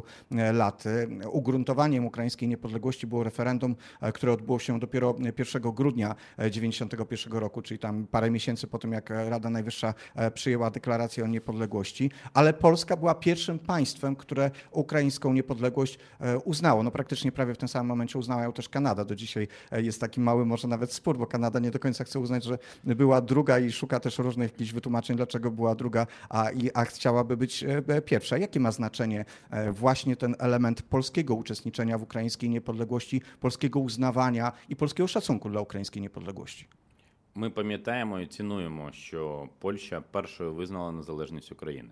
lat. 0.52 0.84
Ugruntowaniem 1.30 2.06
ukraińskiej 2.06 2.49
niepodległości 2.49 3.06
było 3.06 3.25
referendum, 3.25 3.76
które 4.14 4.32
odbyło 4.32 4.58
się 4.58 4.80
dopiero 4.80 5.14
1 5.38 5.62
grudnia 5.62 6.14
1991 6.37 7.32
roku, 7.32 7.62
czyli 7.62 7.78
tam 7.78 8.06
parę 8.06 8.30
miesięcy 8.30 8.66
po 8.66 8.78
tym, 8.78 8.92
jak 8.92 9.11
Rada 9.11 9.50
Najwyższa 9.50 9.94
przyjęła 10.34 10.70
deklarację 10.70 11.25
o 11.25 11.26
niepodległości, 11.26 12.11
ale 12.34 12.52
Polska 12.52 12.82
była 13.00 13.15
pierwszym 13.15 13.60
państwem, 13.60 14.15
które 14.15 14.51
ukraińską 14.72 15.34
niepodległość 15.34 16.00
e, 16.20 16.38
uznało. 16.39 16.84
No 16.84 16.91
praktycznie 16.91 17.32
prawie 17.32 17.53
w 17.53 17.58
tym 17.58 17.67
samym 17.67 17.88
momencie 17.88 18.20
uznała 18.20 18.44
ją 18.44 18.53
też 18.53 18.70
Kanada. 18.70 19.06
Do 19.06 19.15
dzisiaj 19.15 19.48
e, 19.72 19.82
jest 19.82 20.01
taki 20.01 20.20
mały 20.22 20.46
może 20.46 20.67
nawet 20.67 20.94
spór, 20.94 21.17
bo 21.17 21.27
Kanada 21.27 21.60
nie 21.60 21.72
do 21.72 21.79
końca 21.79 22.03
chce 22.03 22.20
uznać, 22.20 22.44
że 22.44 22.58
była 22.84 23.22
druga 23.22 23.60
i 23.60 23.72
szuka 23.72 24.00
też 24.00 24.17
różnych 24.17 24.51
jakichś 24.51 24.72
wytłumaczeń, 24.72 25.17
dlaczego 25.17 25.51
była 25.51 25.75
druga, 25.75 26.08
a, 26.29 26.51
i, 26.51 26.72
a 26.74 26.86
chciałaby 26.86 27.38
być 27.38 27.63
e, 27.63 27.84
e, 27.88 28.01
pierwsza. 28.01 28.38
Jakie 28.38 28.60
ma 28.60 28.72
znaczenie 28.72 29.25
e, 29.50 29.72
właśnie 29.72 30.15
ten 30.15 30.36
element 30.39 30.82
polskiego 30.82 31.36
uczestniczenia 31.36 31.98
w 31.98 32.03
ukraińskiej 32.03 32.50
niepodległości, 32.50 33.22
polskiego 33.39 33.79
uznawania 33.79 34.51
i 34.70 34.75
polskiego 34.75 35.08
szacunku 35.08 35.50
dla 35.50 35.62
ukraińskiej 35.62 36.01
niepodległości? 36.01 36.67
Ми 37.36 37.50
пам'ятаємо 37.50 38.20
і 38.20 38.27
цінуємо, 38.27 38.91
що 38.91 39.50
Польща 39.60 40.01
першою 40.01 40.53
визнала 40.53 40.91
незалежність 40.91 41.51
України. 41.51 41.89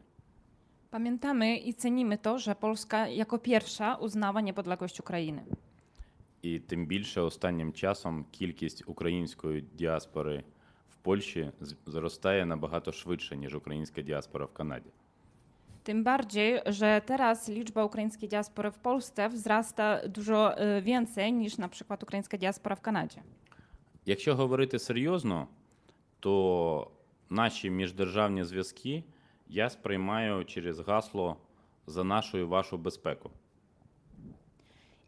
Pamiętamy 0.90 1.58
i 1.58 1.74
cenimy 1.74 2.18
to, 2.18 2.40
że 2.40 2.56
Polska 2.56 3.08
jako 3.08 3.40
pierwsza 3.40 3.96
uznała 3.96 4.42
niepodległość 4.42 5.00
Ukrainy. 5.00 5.44
І 6.42 6.60
тим 6.60 6.86
більше 6.86 7.22
останнім 7.22 7.74
часом 7.74 8.26
кількість 8.32 8.84
української 8.88 9.62
діаспори 9.62 10.44
в 10.90 10.96
Польщі 10.96 11.52
з- 11.62 11.76
зростає 11.86 12.46
набагато 12.46 12.92
швидше, 12.92 13.38
ніж 13.38 13.56
українська 13.56 14.02
діаспора 14.02 14.46
в 14.46 14.54
Канаді. 14.54 14.90
Tym 15.84 16.04
bardziej, 16.04 16.60
że 16.66 17.02
teraz 17.06 17.50
liczba 17.50 17.84
ukraińskiej 17.86 18.30
diaspory 18.30 18.72
w 18.72 18.78
Polsce 18.78 19.30
wzrasta 19.30 20.08
dużo 20.08 20.58
e, 20.58 20.82
więcej 20.82 21.34
niż 21.34 21.58
na 21.58 21.70
przykład 21.70 22.04
ukraińska 22.04 22.38
diaspora 22.38 22.76
w 22.76 22.82
Kanadzie. 22.82 23.22
Якщо 24.06 24.36
говорити 24.36 24.80
серйозно, 24.80 25.48
то 26.20 26.92
наші 27.30 27.70
міждержавні 27.70 28.44
зв'язки 28.44 29.04
я 29.50 29.70
сприймаю 29.70 30.46
через 30.46 30.80
гасло 30.80 31.38
за 31.88 32.04
нашу 32.04 32.38
і 32.38 32.44
вашу 32.44 32.78
безпеку. 32.78 33.30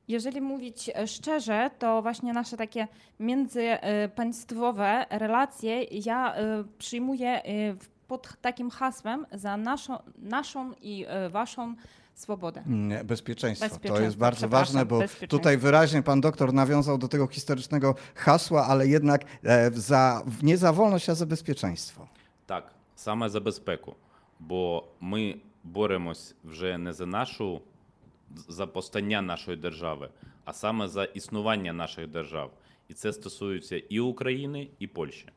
Jeżeli 0.08 0.42
mówić 0.42 0.90
e, 0.96 1.08
szczerze, 1.08 1.70
to 1.80 2.02
właśnie 2.02 2.34
nasze 2.34 2.58
takie 2.58 2.88
międzypaństwowe 3.20 5.06
relacje 5.10 5.84
ja 5.84 6.36
e, 6.36 6.64
przyjmuję 6.78 7.30
e, 7.44 7.74
w- 7.74 7.88
pod 8.08 8.38
takim 8.42 8.70
hasłem 8.70 9.26
za 9.32 9.58
naszą, 9.58 9.98
naszą 10.18 10.74
i 10.82 11.06
e, 11.08 11.30
waszą 11.30 11.76
swobodę. 12.14 12.64
Nie, 12.66 13.04
Bezpieczeństwo. 13.04 13.68
To 13.70 13.74
Bezpieczeństwo, 13.76 14.04
jest 14.06 14.18
bardzo 14.18 14.38
przepraszam, 14.38 14.66
ważne, 14.66 14.86
bo 14.86 15.00
bezpieczeństwo. 15.00 15.38
tutaj 15.38 15.58
wyraźnie 15.58 16.04
pan 16.04 16.22
doktor 16.22 16.54
nawiązał 16.54 16.98
do 16.98 17.08
tego 17.08 17.28
historycznego 17.28 17.96
hasła, 18.16 18.66
ale 18.68 18.88
jednak 18.88 19.22
e, 19.44 19.72
za, 19.72 20.22
nie 20.44 20.58
za 20.58 20.74
wolność, 20.74 21.10
a 21.10 21.16
za 21.16 21.26
bezpieczeństwo. 21.26 22.08
Так, 22.48 22.64
саме 22.96 23.30
за 23.30 23.42
безпеку. 23.42 23.96
Бо 24.49 24.85
ми 25.01 25.37
боремось 25.65 26.35
вже 26.45 26.79
не 26.79 26.93
за 26.93 27.07
нашу 27.07 27.61
за 28.49 28.67
постання 28.67 29.23
нашої 29.23 29.57
держави, 29.57 30.09
а 30.45 30.53
саме 30.53 30.89
за 30.89 31.05
існування 31.05 31.73
наших 31.73 32.09
держав. 32.09 32.51
І 32.89 32.95
це 32.95 33.13
стосується 33.13 33.77
і 33.77 34.01
України, 34.01 34.69
і 34.79 34.87
Польщі. 34.87 35.29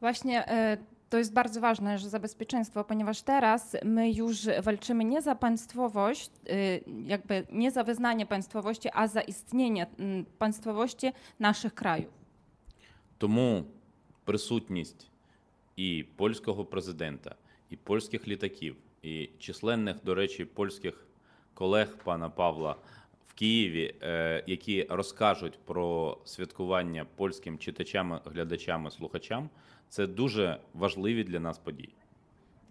Właśnie 0.00 0.44
e, 0.48 0.76
to 1.08 1.18
jest 1.18 1.32
bardzo 1.32 1.60
ważne, 1.60 1.98
że 1.98 2.08
za 2.08 2.18
bezpieczeństwo, 2.18 2.84
ponieważ 2.84 3.22
teraz 3.22 3.76
my 3.84 4.10
już 4.10 4.46
walczymy 4.62 5.04
nie 5.04 5.22
za 5.22 5.34
państwowość, 5.34 6.30
e, 6.48 6.80
jakby 7.06 7.46
nie 7.52 7.70
za 7.70 7.84
wyznanie 7.84 8.26
państwowości, 8.26 8.88
a 8.92 9.08
za 9.08 9.20
istnienie 9.20 9.86
mm, 9.98 10.24
państwowości 10.38 11.12
naszych 11.38 11.74
krajów. 11.74 12.12
Тому 13.18 13.64
присутність 14.24 15.10
і 15.76 16.04
польського 16.16 16.64
президента, 16.64 17.34
і 17.70 17.76
польських 17.76 18.28
літаків, 18.28 18.76
і 19.02 19.30
численних, 19.38 19.96
до 20.04 20.14
речі, 20.14 20.44
польських 20.44 21.06
колег 21.54 21.96
пана 22.04 22.30
Павла 22.30 22.76
в 23.28 23.34
Києві, 23.34 23.94
е, 24.02 24.44
які 24.46 24.86
розкажуть 24.90 25.58
про 25.64 26.18
святкування 26.24 27.06
польським 27.16 27.58
читачам, 27.58 28.20
глядачам 28.24 28.90
слухачам, 28.90 29.50
це 29.88 30.06
дуже 30.06 30.60
важливі 30.74 31.24
для 31.24 31.40
нас 31.40 31.58
події. 31.58 31.94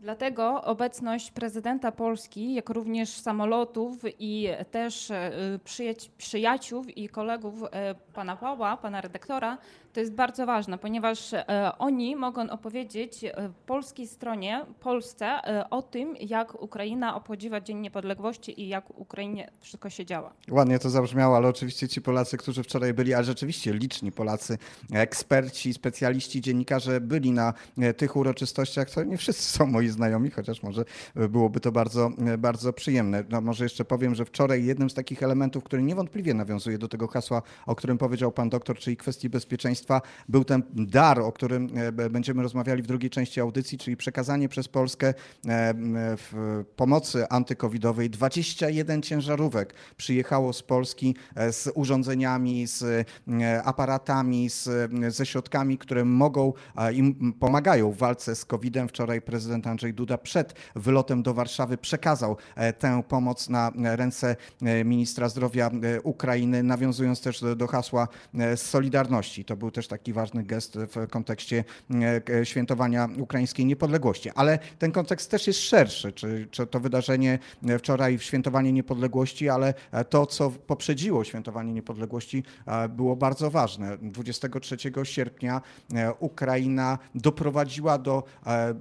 Dlatego 0.05 0.61
obecność 0.63 1.31
prezydenta 1.31 1.91
Polski, 1.91 2.53
jak 2.53 2.69
również 2.69 3.09
samolotów 3.09 4.03
i 4.19 4.49
też 4.71 5.11
e, 5.11 5.59
przyjaci- 5.65 6.09
przyjaciół 6.17 6.83
i 6.95 7.09
kolegów 7.09 7.63
e, 7.63 7.95
pana 8.13 8.35
Pawła, 8.35 8.77
pana 8.77 9.01
redaktora, 9.01 9.57
to 9.95 9.99
jest 9.99 10.13
bardzo 10.13 10.45
ważne, 10.45 10.77
ponieważ 10.77 11.33
e, 11.33 11.71
oni 11.77 12.15
mogą 12.15 12.49
opowiedzieć 12.49 13.23
e, 13.23 13.51
polskiej 13.65 14.07
stronie, 14.07 14.65
Polsce 14.79 15.25
e, 15.25 15.69
o 15.69 15.81
tym, 15.81 16.15
jak 16.19 16.61
Ukraina 16.61 17.15
obchodziła 17.15 17.61
Dzień 17.61 17.79
Niepodległości 17.79 18.61
i 18.61 18.67
jak 18.67 18.99
Ukrainie 18.99 19.51
wszystko 19.61 19.89
się 19.89 20.05
działa. 20.05 20.33
Ładnie 20.51 20.79
to 20.79 20.89
zabrzmiało, 20.89 21.37
ale 21.37 21.47
oczywiście 21.47 21.87
ci 21.87 22.01
Polacy, 22.01 22.37
którzy 22.37 22.63
wczoraj 22.63 22.93
byli, 22.93 23.13
a 23.13 23.23
rzeczywiście 23.23 23.73
liczni 23.73 24.11
Polacy, 24.11 24.57
eksperci, 24.93 25.73
specjaliści, 25.73 26.41
dziennikarze 26.41 27.01
byli 27.01 27.31
na 27.31 27.53
tych 27.97 28.15
uroczystościach, 28.15 28.89
to 28.89 29.03
nie 29.03 29.17
wszyscy 29.17 29.43
są 29.43 29.65
moi 29.65 29.87
znajomi, 29.87 30.31
chociaż 30.31 30.63
może 30.63 30.85
byłoby 31.29 31.59
to 31.59 31.71
bardzo, 31.71 32.11
bardzo 32.37 32.73
przyjemne. 32.73 33.23
No, 33.29 33.41
może 33.41 33.65
jeszcze 33.65 33.85
powiem, 33.85 34.15
że 34.15 34.25
wczoraj 34.25 34.65
jednym 34.65 34.89
z 34.89 34.93
takich 34.93 35.23
elementów, 35.23 35.63
który 35.63 35.83
niewątpliwie 35.83 36.33
nawiązuje 36.33 36.77
do 36.77 36.87
tego 36.87 37.07
hasła, 37.07 37.41
o 37.65 37.75
którym 37.75 37.97
powiedział 37.97 38.31
pan 38.31 38.49
doktor, 38.49 38.77
czyli 38.77 38.97
kwestii 38.97 39.29
bezpieczeństwa, 39.29 39.84
był 40.29 40.43
ten 40.43 40.63
dar, 40.73 41.19
o 41.19 41.31
którym 41.31 41.69
e, 41.75 42.09
będziemy 42.09 42.43
rozmawiali 42.43 42.81
w 42.81 42.87
drugiej 42.87 43.09
części 43.09 43.41
audycji, 43.41 43.77
czyli 43.77 43.97
przekazanie 43.97 44.49
przez 44.49 44.67
Polskę 44.67 45.07
e, 45.07 45.13
w 46.17 46.63
pomocy 46.75 47.29
antykowidowej 47.29 48.09
21 48.09 49.01
ciężarówek 49.01 49.73
przyjechało 49.97 50.53
z 50.53 50.63
Polski 50.63 51.15
e, 51.35 51.53
z 51.53 51.71
urządzeniami, 51.75 52.67
z 52.67 53.07
aparatami, 53.63 54.49
z, 54.49 54.69
ze 55.07 55.25
środkami, 55.25 55.77
które 55.77 56.05
mogą 56.05 56.53
im 56.93 57.33
pomagają 57.33 57.91
w 57.91 57.97
walce 57.97 58.35
z 58.35 58.45
COVID-em. 58.45 58.87
Wczoraj 58.87 59.21
prezydent 59.21 59.67
Andrzej 59.67 59.93
Duda 59.93 60.17
przed 60.17 60.53
wylotem 60.75 61.23
do 61.23 61.33
Warszawy 61.33 61.77
przekazał 61.77 62.37
tę 62.79 63.03
pomoc 63.07 63.49
na 63.49 63.71
ręce 63.75 64.35
ministra 64.85 65.29
zdrowia 65.29 65.71
Ukrainy, 66.03 66.63
nawiązując 66.63 67.21
też 67.21 67.43
do, 67.55 67.67
hasła 67.67 68.07
Solidarności. 68.55 69.45
To 69.45 69.57
był 69.57 69.71
też 69.75 69.87
taki 69.87 70.13
ważny 70.13 70.43
gest 70.43 70.77
w 70.77 71.07
kontekście 71.09 71.63
e, 71.91 72.21
k- 72.21 72.45
świętowania 72.45 73.09
ukraińskiej 73.19 73.65
niepodległości. 73.65 74.29
Ale 74.35 74.59
ten 74.79 74.91
kontekst 74.91 75.31
też 75.31 75.47
jest 75.47 75.59
szerszy, 75.59 76.11
czy, 76.13 76.47
czy 76.51 76.67
to 76.67 76.79
wydarzenie 76.79 77.39
e, 77.67 77.79
wczoraj, 77.79 78.19
świętowanie 78.19 78.71
niepodległości, 78.71 79.49
ale 79.49 79.73
e, 79.91 80.05
to, 80.05 80.25
co 80.25 80.49
poprzedziło 80.51 81.23
świętowanie 81.23 81.73
niepodległości, 81.73 82.43
e, 82.65 82.89
było 82.89 83.15
bardzo 83.15 83.51
ważne. 83.51 83.97
23 84.01 84.77
sierpnia 85.03 85.61
e, 85.93 86.13
Ukraina 86.13 86.97
doprowadziła 87.15 87.97
do 87.97 88.23
e, 88.45 88.49
e, 88.49 88.75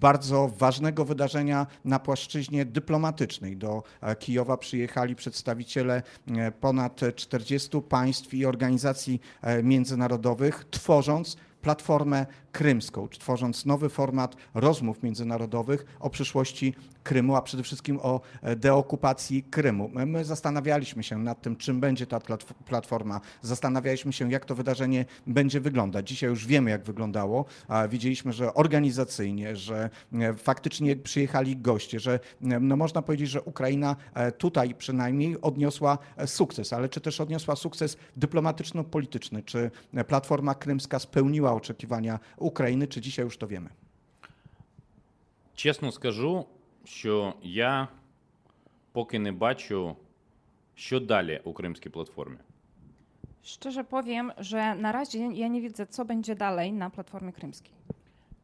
bardzo 0.00 0.48
ważnego 0.58 1.04
wydarzenia 1.04 1.66
na 1.84 1.98
płaszczyźnie 1.98 2.64
dyplomatycznej. 2.64 3.56
Do 3.56 3.82
e, 4.00 4.16
Kijowa 4.16 4.56
przyjechali 4.56 5.14
przedstawiciele 5.16 6.02
e, 6.36 6.52
ponad 6.52 7.00
40 7.16 7.82
państw 7.88 8.34
i 8.34 8.46
organizacji 8.46 9.20
e, 9.42 9.62
międzynarodowych, 10.04 10.64
tworząc 10.70 11.36
Platformę 11.64 12.26
Krymską, 12.52 13.08
tworząc 13.08 13.66
nowy 13.66 13.88
format 13.88 14.36
rozmów 14.54 15.02
międzynarodowych 15.02 15.84
o 16.00 16.10
przyszłości 16.10 16.74
Krymu, 17.02 17.36
a 17.36 17.42
przede 17.42 17.62
wszystkim 17.62 17.98
o 18.02 18.20
e, 18.42 18.56
deokupacji 18.56 19.42
Krymu. 19.42 19.88
My- 19.94 20.06
My 20.06 20.24
zastanawialiśmy 20.24 21.02
się 21.02 21.18
nad 21.18 21.42
tym, 21.42 21.56
czym 21.56 21.80
będzie 21.80 22.06
ta 22.06 22.18
platf- 22.18 22.54
platforma. 22.66 23.20
Zastanawialiśmy 23.42 24.12
się, 24.12 24.30
jak 24.30 24.44
to 24.44 24.54
wydarzenie 24.54 25.04
będzie 25.26 25.60
wyglądać. 25.60 26.08
Dzisiaj 26.08 26.30
już 26.30 26.46
wiemy, 26.46 26.70
jak 26.70 26.84
wyglądało. 26.84 27.44
Widzieliśmy, 27.88 28.32
że 28.32 28.54
organizacyjnie, 28.54 29.56
że 29.56 29.90
e, 30.12 30.34
faktycznie 30.34 30.96
przyjechali 30.96 31.56
goście, 31.56 32.00
że 32.00 32.14
e, 32.14 32.60
no 32.60 32.76
można 32.76 33.02
powiedzieć, 33.02 33.28
że 33.30 33.42
Ukraina 33.42 33.96
tutaj 34.38 34.74
przynajmniej 34.74 35.40
odniosła 35.40 35.98
sukces, 36.26 36.72
ale 36.72 36.88
czy 36.88 37.00
też 37.00 37.20
odniosła 37.20 37.56
sukces 37.56 37.96
dyplomatyczno-polityczny? 38.16 39.42
Czy 39.42 39.70
Platforma 40.08 40.54
Krymska 40.54 40.98
spełniła 40.98 41.53
oczekiwania 41.53 42.19
України, 42.37 42.87
чи 42.87 43.01
dzisiaj 43.01 43.25
już 43.25 43.37
to 43.37 43.47
wiemy? 43.47 43.69
Чесно 45.55 45.91
скажу, 45.91 46.45
що 46.85 47.33
я 47.43 47.87
поки 48.91 49.19
не 49.19 49.31
бачу, 49.31 49.95
що 50.75 50.99
далі 50.99 51.41
у 51.43 51.53
кримській 51.53 51.89
платформі. 51.89 52.37
Szczerze 53.43 53.83
powiem, 53.83 54.31
że 54.37 54.75
na 54.75 54.91
razie 54.91 55.19
ja 55.19 55.47
nie 55.47 55.61
widzę, 55.61 55.87
co 55.87 56.05
będzie 56.05 56.35
dalej 56.35 56.73
na 56.73 56.89
Platformie 56.89 57.33
Krymskiej. 57.33 57.73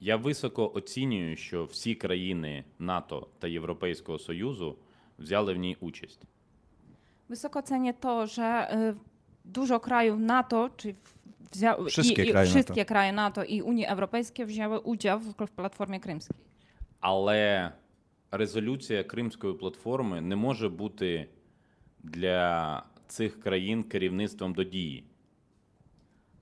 Я 0.02 0.18
високо 0.18 0.72
оцінюю, 0.74 1.36
що 1.38 1.66
всі 1.66 1.96
країни 1.96 2.64
НАТО 2.80 3.28
та 3.40 3.48
Європейського 3.48 4.20
Союзу 4.20 4.76
взяли 5.20 5.54
в 5.54 5.58
ній 5.58 5.78
участь. 5.80 6.22
Wysoko 7.30 7.62
cenię 7.62 7.94
to, 7.94 8.28
że 8.28 8.78
y, 8.92 8.96
dużo 9.46 9.80
krajów 9.80 10.20
NATO, 10.20 10.70
czy 10.78 10.96
wzią, 11.53 11.85
Wszystkie 11.87 12.25
i, 12.25 12.29
i 12.29 12.31
kraje 12.31 12.49
wszystkie 12.49 12.85
kraje 12.85 13.13
NATO 13.13 13.45
i 13.45 13.63
Unii 13.63 13.87
Europejskiej 13.87 14.47
wzięły 14.47 14.81
udział 14.81 15.21
w, 15.21 15.35
w 15.47 15.51
Platformie 15.51 16.01
Krymskiej. 16.01 16.37
Але 17.01 17.73
резолюція 18.31 19.05
Кримської 19.05 19.55
платформи 19.55 20.21
не 20.21 20.37
може 20.37 20.69
бути 20.69 21.29
для 22.05 22.83
цих 23.09 23.41
країн 23.41 23.85
керівництвом 23.85 24.53
до 24.53 24.65
дії. 24.65 25.05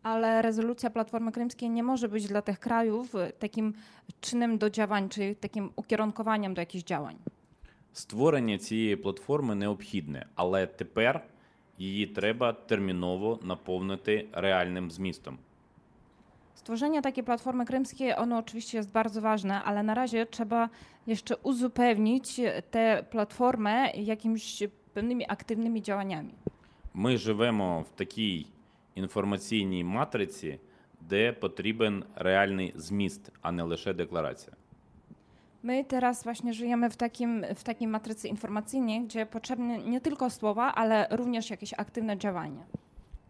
Ale 0.02 0.42
rezolucja 0.42 0.90
Platformy 0.90 1.32
Krymskiej 1.32 1.70
nie 1.70 1.82
może 1.82 2.08
być 2.08 2.26
dla 2.26 2.42
tych 2.42 2.58
krajów 2.58 3.14
y, 3.14 3.32
takim 3.38 3.74
czynem 4.20 4.58
do 4.58 4.70
działań, 4.70 5.08
czy 5.08 5.34
takim 5.34 5.70
ukierunkowaniem 5.76 6.54
do 6.54 6.60
jakichś 6.60 6.84
działań. 6.84 7.16
Створення 7.92 8.58
цієї 8.58 8.96
платформи 8.96 9.54
необхідне, 9.54 10.26
але 10.34 10.66
тепер 10.66 11.24
її 11.78 12.06
треба 12.06 12.52
терміново 12.52 13.38
наповнити 13.42 14.26
реальним 14.32 14.90
змістом. 14.90 15.38
Stworzenie 16.54 17.02
takiej 17.02 17.24
Platformy 17.24 17.64
Krymskiej, 17.66 18.14
ono 18.14 18.38
oczywiście 18.38 18.78
jest 18.78 18.92
bardzo 18.92 19.20
ważne, 19.20 19.62
ale 19.62 19.82
na 19.82 19.94
razie 19.94 20.26
trzeba 20.26 20.68
jeszcze 21.06 21.36
uzupełnić 21.36 22.40
tę 22.70 23.04
platformę 23.10 23.90
jakimiś 23.90 24.62
pewnymi 24.94 25.24
aktywnymi 25.28 25.82
działaniami. 25.82 26.34
Ми 26.94 27.16
живемо 27.16 27.80
в 27.80 27.90
такій 27.96 28.46
інформаційній 28.94 29.84
матриці, 29.84 30.58
де 31.00 31.32
потрібен 31.32 32.04
реальний 32.14 32.72
зміст, 32.76 33.32
а 33.42 33.52
не 33.52 33.62
лише 33.62 33.92
декларація. 33.92 34.56
My 35.62 35.84
teraz 35.84 36.24
właśnie 36.24 36.54
żyjemy 36.54 36.90
w 36.90 36.96
takim, 36.96 37.46
w 37.54 37.64
takiej 37.64 37.88
matrycy 37.88 38.28
informacyjnej, 38.28 39.00
gdzie 39.00 39.26
potrzebne 39.26 39.78
nie 39.78 40.00
tylko 40.00 40.30
słowa, 40.30 40.74
ale 40.74 41.06
również 41.10 41.50
jakieś 41.50 41.74
aktywne 41.74 42.18
działania. 42.18 42.64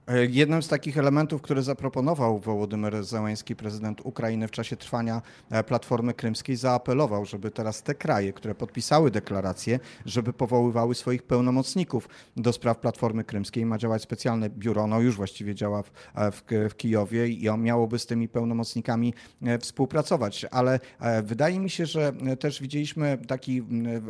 E, 0.09 0.27
Jednym 0.27 0.63
z 0.63 0.69
takich 0.69 0.99
elementów, 0.99 1.43
które 1.43 1.63
zaproponował 1.63 2.39
Wołodymyr 2.39 3.05
Zełański, 3.05 3.57
prezydent 3.57 4.01
Ukrainy 4.05 4.49
w 4.49 4.51
czasie 4.51 4.77
trwania 4.77 5.23
e, 5.51 5.65
Platformy 5.65 6.15
Krymskiej, 6.15 6.57
zaapelował, 6.57 7.25
żeby 7.25 7.51
teraz 7.51 7.83
te 7.83 7.95
kraje, 7.95 8.33
które 8.33 8.55
podpisały 8.55 9.11
deklarację, 9.11 9.81
żeby 10.07 10.33
powoływały 10.33 10.95
swoich 10.95 11.23
pełnomocników 11.23 12.09
do 12.37 12.53
spraw 12.53 12.79
Platformy 12.79 13.25
Krymskiej. 13.25 13.67
Ma 13.67 13.79
działać 13.79 14.03
specjalne 14.03 14.51
biuro, 14.51 14.83
ono 14.83 15.01
już 15.01 15.17
właściwie 15.17 15.55
działa 15.55 15.83
w, 15.83 15.91
e, 16.15 16.31
w, 16.33 16.43
w 16.71 16.77
Kijowie 16.77 17.29
i 17.29 17.49
on 17.49 17.63
miałoby 17.63 17.99
z 17.99 18.07
tymi 18.07 18.29
pełnomocnikami 18.29 19.15
współpracować. 19.61 20.47
Ale 20.51 20.81
wydaje 21.23 21.61
mi 21.61 21.71
się, 21.71 21.87
że 21.87 22.13
też 22.41 22.61
widzieliśmy 22.61 23.19
taki 23.27 23.63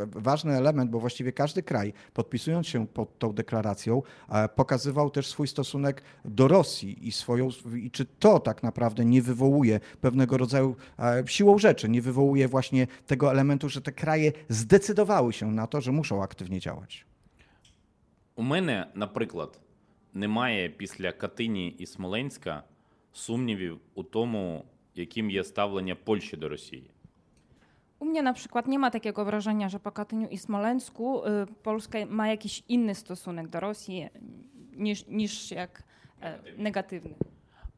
ważny 0.07 0.57
element, 0.57 0.91
bo 0.91 1.01
właściwie 1.01 1.33
każdy 1.33 1.63
kraj, 1.63 1.93
podpisując 2.15 2.67
się 2.67 2.87
pod 2.87 3.19
tą 3.19 3.33
deklaracją, 3.33 4.03
pokazywał 4.57 5.11
też 5.11 5.27
swój 5.27 5.49
stosunek 5.49 5.88
do 6.26 6.48
Rosji 6.48 7.08
i 7.08 7.12
swoją, 7.12 7.50
i 7.76 7.92
czy 7.92 8.06
to 8.06 8.40
tak 8.40 8.64
naprawdę 8.64 9.06
nie 9.06 9.22
wywołuje 9.22 9.80
pewnego 10.02 10.38
rodzaju 10.38 10.76
e, 11.00 11.24
siłą 11.28 11.58
rzeczy, 11.58 11.90
nie 11.90 12.02
wywołuje 12.02 12.48
właśnie 12.48 12.88
tego 13.08 13.32
elementu, 13.32 13.70
że 13.70 13.82
te 13.82 13.92
kraje 13.92 14.32
zdecydowały 14.50 15.34
się 15.34 15.52
na 15.52 15.68
to, 15.68 15.82
że 15.82 15.92
muszą 15.92 16.24
aktywnie 16.24 16.60
działać. 16.60 17.06
У 18.36 18.44
мене, 18.44 18.88
наприклад, 18.96 19.60
немає 20.14 20.70
після 20.70 21.12
Катині 21.12 21.76
і 21.78 21.86
Смоленська 21.86 22.64
сумнівів 23.14 23.80
у 23.96 24.04
тому, 24.04 24.66
яким 24.96 25.32
є 25.32 25.44
ставлення 25.44 25.96
Польщі 25.96 26.38
до 26.38 26.50
Росії. 26.50 26.90
U 28.04 28.06
mnie 28.06 28.22
na 28.22 28.34
przykład 28.34 28.68
nie 28.68 28.80
ma 28.80 28.92
takiego 28.92 29.26
wrażenia, 29.26 29.70
że 29.70 29.80
po 29.80 29.92
Katyniu 29.92 30.28
i 30.28 30.38
Smoleńsku 30.38 31.26
y, 31.26 31.48
Polska 31.64 31.98
ma 32.10 32.28
jakiś 32.28 32.64
inny 32.68 32.96
stosunek 32.96 33.48
do 33.48 33.60
Rosji 33.60 34.10
niż, 34.79 35.05
niż 35.09 35.53
jak 35.53 35.83
e, 36.23 36.39
negatywny. 36.57 37.15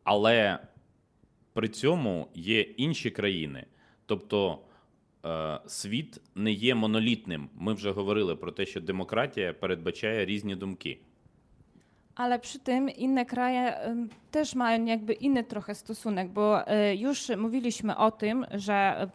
Але 0.04 0.58
при 1.52 1.68
цьому 1.68 2.28
є 2.34 2.60
інші 2.60 3.10
країни. 3.10 3.66
Тобто 4.06 4.58
е, 5.24 5.60
світ 5.66 6.20
не 6.34 6.52
є 6.52 6.74
монолітним. 6.74 7.48
Ми 7.54 7.74
вже 7.74 7.90
говорили 7.90 8.36
про 8.36 8.52
те, 8.52 8.66
що 8.66 8.80
демократія 8.80 9.52
передбачає 9.52 10.24
різні 10.24 10.56
думки. 10.56 10.98
Ale 12.14 12.38
przy 12.38 12.58
tym 12.58 12.88
inne 12.88 13.24
kraje 13.24 13.96
też 14.30 14.54
mają 14.54 14.84
jakby 14.84 15.12
inny 15.12 15.44
trochę 15.44 15.74
stosunek, 15.74 16.28
bo 16.28 16.62
już 16.92 17.28
mówiliśmy 17.36 17.96
o 17.96 18.10
tym, 18.10 18.46
że 18.50 19.08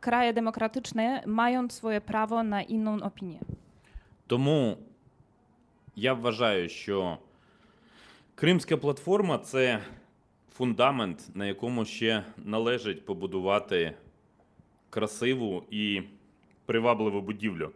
kraje 0.00 0.32
demokratyczne 0.32 1.22
mają 1.26 1.68
swoje 1.70 2.00
prawo 2.00 2.42
na 2.42 2.62
inną 2.62 3.02
opinię. 3.02 3.38
Тому 4.26 4.76
я 5.96 6.14
вважаю, 6.14 6.68
що 6.68 7.18
Кримська 8.34 8.76
платформа 8.76 9.38
це 9.38 9.80
фундамент, 10.52 11.36
на 11.36 11.46
якому 11.46 11.84
ще 11.84 12.24
належить 12.36 13.06
побудувати 13.06 13.94
красиву 14.90 15.64
і 15.70 16.02
привабливу 16.66 17.20
будівлю. 17.22 17.72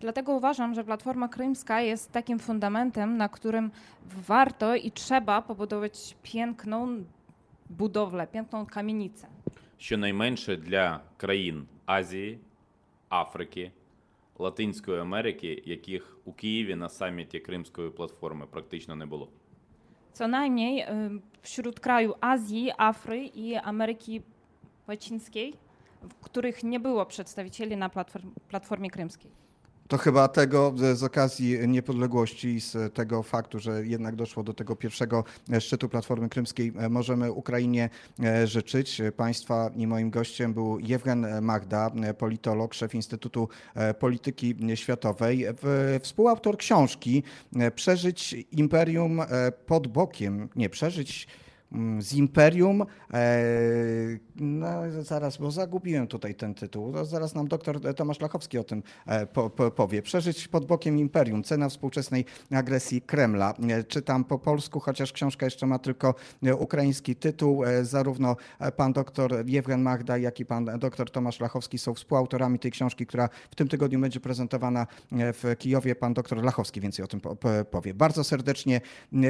Dlatego 0.00 0.32
uważam, 0.32 0.74
że 0.74 0.84
Platforma 0.84 1.28
Krymska 1.28 1.80
jest 1.80 2.12
takim 2.12 2.38
fundamentem, 2.38 3.16
na 3.16 3.28
którym 3.28 3.70
warto 4.28 4.74
i 4.74 4.90
trzeba 4.90 5.42
pobudować 5.42 6.16
piękną 6.22 7.04
budowlę, 7.70 8.26
piękną 8.26 8.66
kamienicę. 8.66 9.26
щонайменше 9.78 10.56
для 10.56 11.00
країн 11.16 11.66
Азії, 11.86 12.38
Африки, 13.08 13.70
Латинської 14.38 15.00
Америки, 15.00 15.62
яких 15.66 16.18
у 16.24 16.32
Києві 16.32 16.74
на 16.74 16.88
саміті 16.88 17.40
Кримської 17.40 17.90
платформи 17.90 18.46
практично 18.46 18.96
не 18.96 19.06
було. 19.06 19.28
Najmniej 20.20 20.86
ym, 20.88 21.22
wśród 21.42 21.80
krajów 21.80 22.14
Azji, 22.20 22.70
Afry 22.78 23.30
i 23.34 23.54
Ameryki 23.54 24.22
Łacińskiej, 24.88 25.54
w 26.02 26.14
których 26.24 26.64
nie 26.64 26.80
było 26.80 27.06
przedstawicieli 27.06 27.76
na 27.76 27.88
platform, 27.88 28.30
Platformie 28.48 28.90
Krymskiej. 28.90 29.30
To 29.88 29.98
chyba 29.98 30.28
tego 30.28 30.72
z- 30.76 30.98
z 30.98 31.02
okazji 31.02 31.68
niepodległości 31.68 32.48
i 32.48 32.60
z 32.60 32.94
tego 32.94 33.22
faktu, 33.22 33.58
że 33.58 33.86
jednak 33.86 34.16
doszło 34.16 34.42
do 34.42 34.54
tego 34.54 34.76
pierwszego 34.76 35.24
e, 35.52 35.60
szczytu 35.60 35.88
Platformy 35.88 36.28
Krymskiej, 36.28 36.72
e, 36.78 36.88
możemy 36.88 37.32
Ukrainie 37.32 37.90
e, 38.24 38.46
życzyć. 38.46 39.02
Państwa 39.16 39.70
i 39.76 39.86
moim 39.86 40.10
gościem 40.10 40.54
był 40.54 40.78
Jewgen 40.80 41.26
Magda, 41.42 41.90
e, 42.02 42.14
politolog, 42.14 42.74
szef 42.74 42.94
Instytutu 42.94 43.48
e, 43.74 43.94
Polityki 43.94 44.54
Światowej, 44.74 45.46
współautor 46.02 46.56
książki 46.56 47.22
e, 47.56 47.70
Przeżyć 47.70 48.34
imperium 48.52 49.20
e, 49.20 49.26
pod 49.66 49.86
bokiem, 49.88 50.48
nie, 50.56 50.70
przeżyć 50.70 51.26
z 51.98 52.12
imperium. 52.14 52.82
E, 52.82 52.86
no 54.36 54.68
zaraz, 55.02 55.36
bo 55.36 55.50
zagubiłem 55.50 56.06
tutaj 56.06 56.34
ten 56.34 56.54
tytuł. 56.54 57.04
Zaraz 57.04 57.34
nam 57.34 57.48
doktor 57.48 57.94
Tomasz 57.94 58.20
Lachowski 58.20 58.58
o 58.58 58.64
tym 58.64 58.82
e, 59.06 59.26
po, 59.26 59.50
po, 59.50 59.70
powie. 59.70 60.02
Przeżyć 60.02 60.48
pod 60.48 60.66
bokiem 60.66 60.98
imperium. 60.98 61.42
Cena 61.42 61.68
współczesnej 61.68 62.24
agresji 62.50 63.02
Kremla. 63.02 63.54
E, 63.68 63.84
Czytam 63.84 64.24
po 64.24 64.38
polsku, 64.38 64.80
chociaż 64.80 65.12
książka 65.12 65.46
jeszcze 65.46 65.66
ma 65.66 65.78
tylko 65.78 66.14
ukraiński 66.58 67.16
tytuł. 67.16 67.62
Zarówno 67.82 68.36
pan 68.76 68.92
doktor 68.92 69.46
Jewgen 69.46 69.82
Magda, 69.82 70.18
jak 70.18 70.40
i 70.40 70.46
pan 70.46 70.64
doktor 70.78 71.10
Tomasz 71.10 71.40
Lachowski 71.40 71.78
są 71.78 71.94
współautorami 71.94 72.58
tej 72.58 72.70
książki, 72.70 73.06
która 73.06 73.28
w 73.50 73.54
tym 73.54 73.68
tygodniu 73.68 74.00
będzie 74.00 74.20
prezentowana 74.20 74.86
w 75.12 75.54
Kijowie. 75.58 75.94
Pan 75.94 76.14
doktor 76.14 76.44
Lachowski 76.44 76.80
więcej 76.80 77.04
o 77.04 77.08
tym 77.08 77.20
po- 77.20 77.36
po- 77.36 77.64
powie. 77.70 77.94
Bardzo 77.94 78.24
serdecznie 78.24 78.80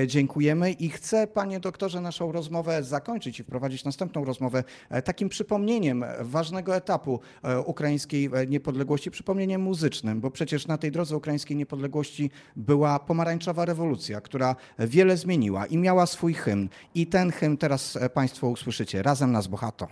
dziękujemy 0.07 0.72
i 0.72 0.88
chcę, 0.88 1.27
panie 1.27 1.61
doktorze, 1.61 2.01
naszą 2.01 2.26
rozmowę 2.33 2.83
zakończyć 2.85 3.41
i 3.41 3.43
wprowadzić 3.43 3.85
następną 3.85 4.25
rozmowę 4.25 4.65
e, 4.91 5.03
takim 5.03 5.29
przypomnieniem 5.29 6.05
ważnego 6.21 6.77
etapu 6.77 7.21
e, 7.43 7.61
ukraińskiej 7.61 8.31
e, 8.33 8.47
niepodległości, 8.47 9.11
przypomnieniem 9.11 9.61
muzycznym, 9.61 10.21
bo 10.21 10.31
przecież 10.31 10.67
na 10.67 10.79
tej 10.79 10.93
drodze 10.93 11.17
ukraińskiej 11.17 11.57
niepodległości 11.57 12.31
była 12.57 12.99
pomarańczowa 12.99 13.65
rewolucja, 13.65 14.21
która 14.21 14.57
wiele 14.79 15.17
zmieniła 15.17 15.67
i 15.67 15.79
miała 15.79 16.07
swój 16.07 16.35
hymn. 16.35 16.69
I 16.95 17.07
ten 17.07 17.33
hymn 17.33 17.57
teraz 17.57 17.99
państwo 18.15 18.49
usłyszycie. 18.49 19.03
Razem 19.03 19.33
nas 19.33 19.47
bohato. 19.47 19.89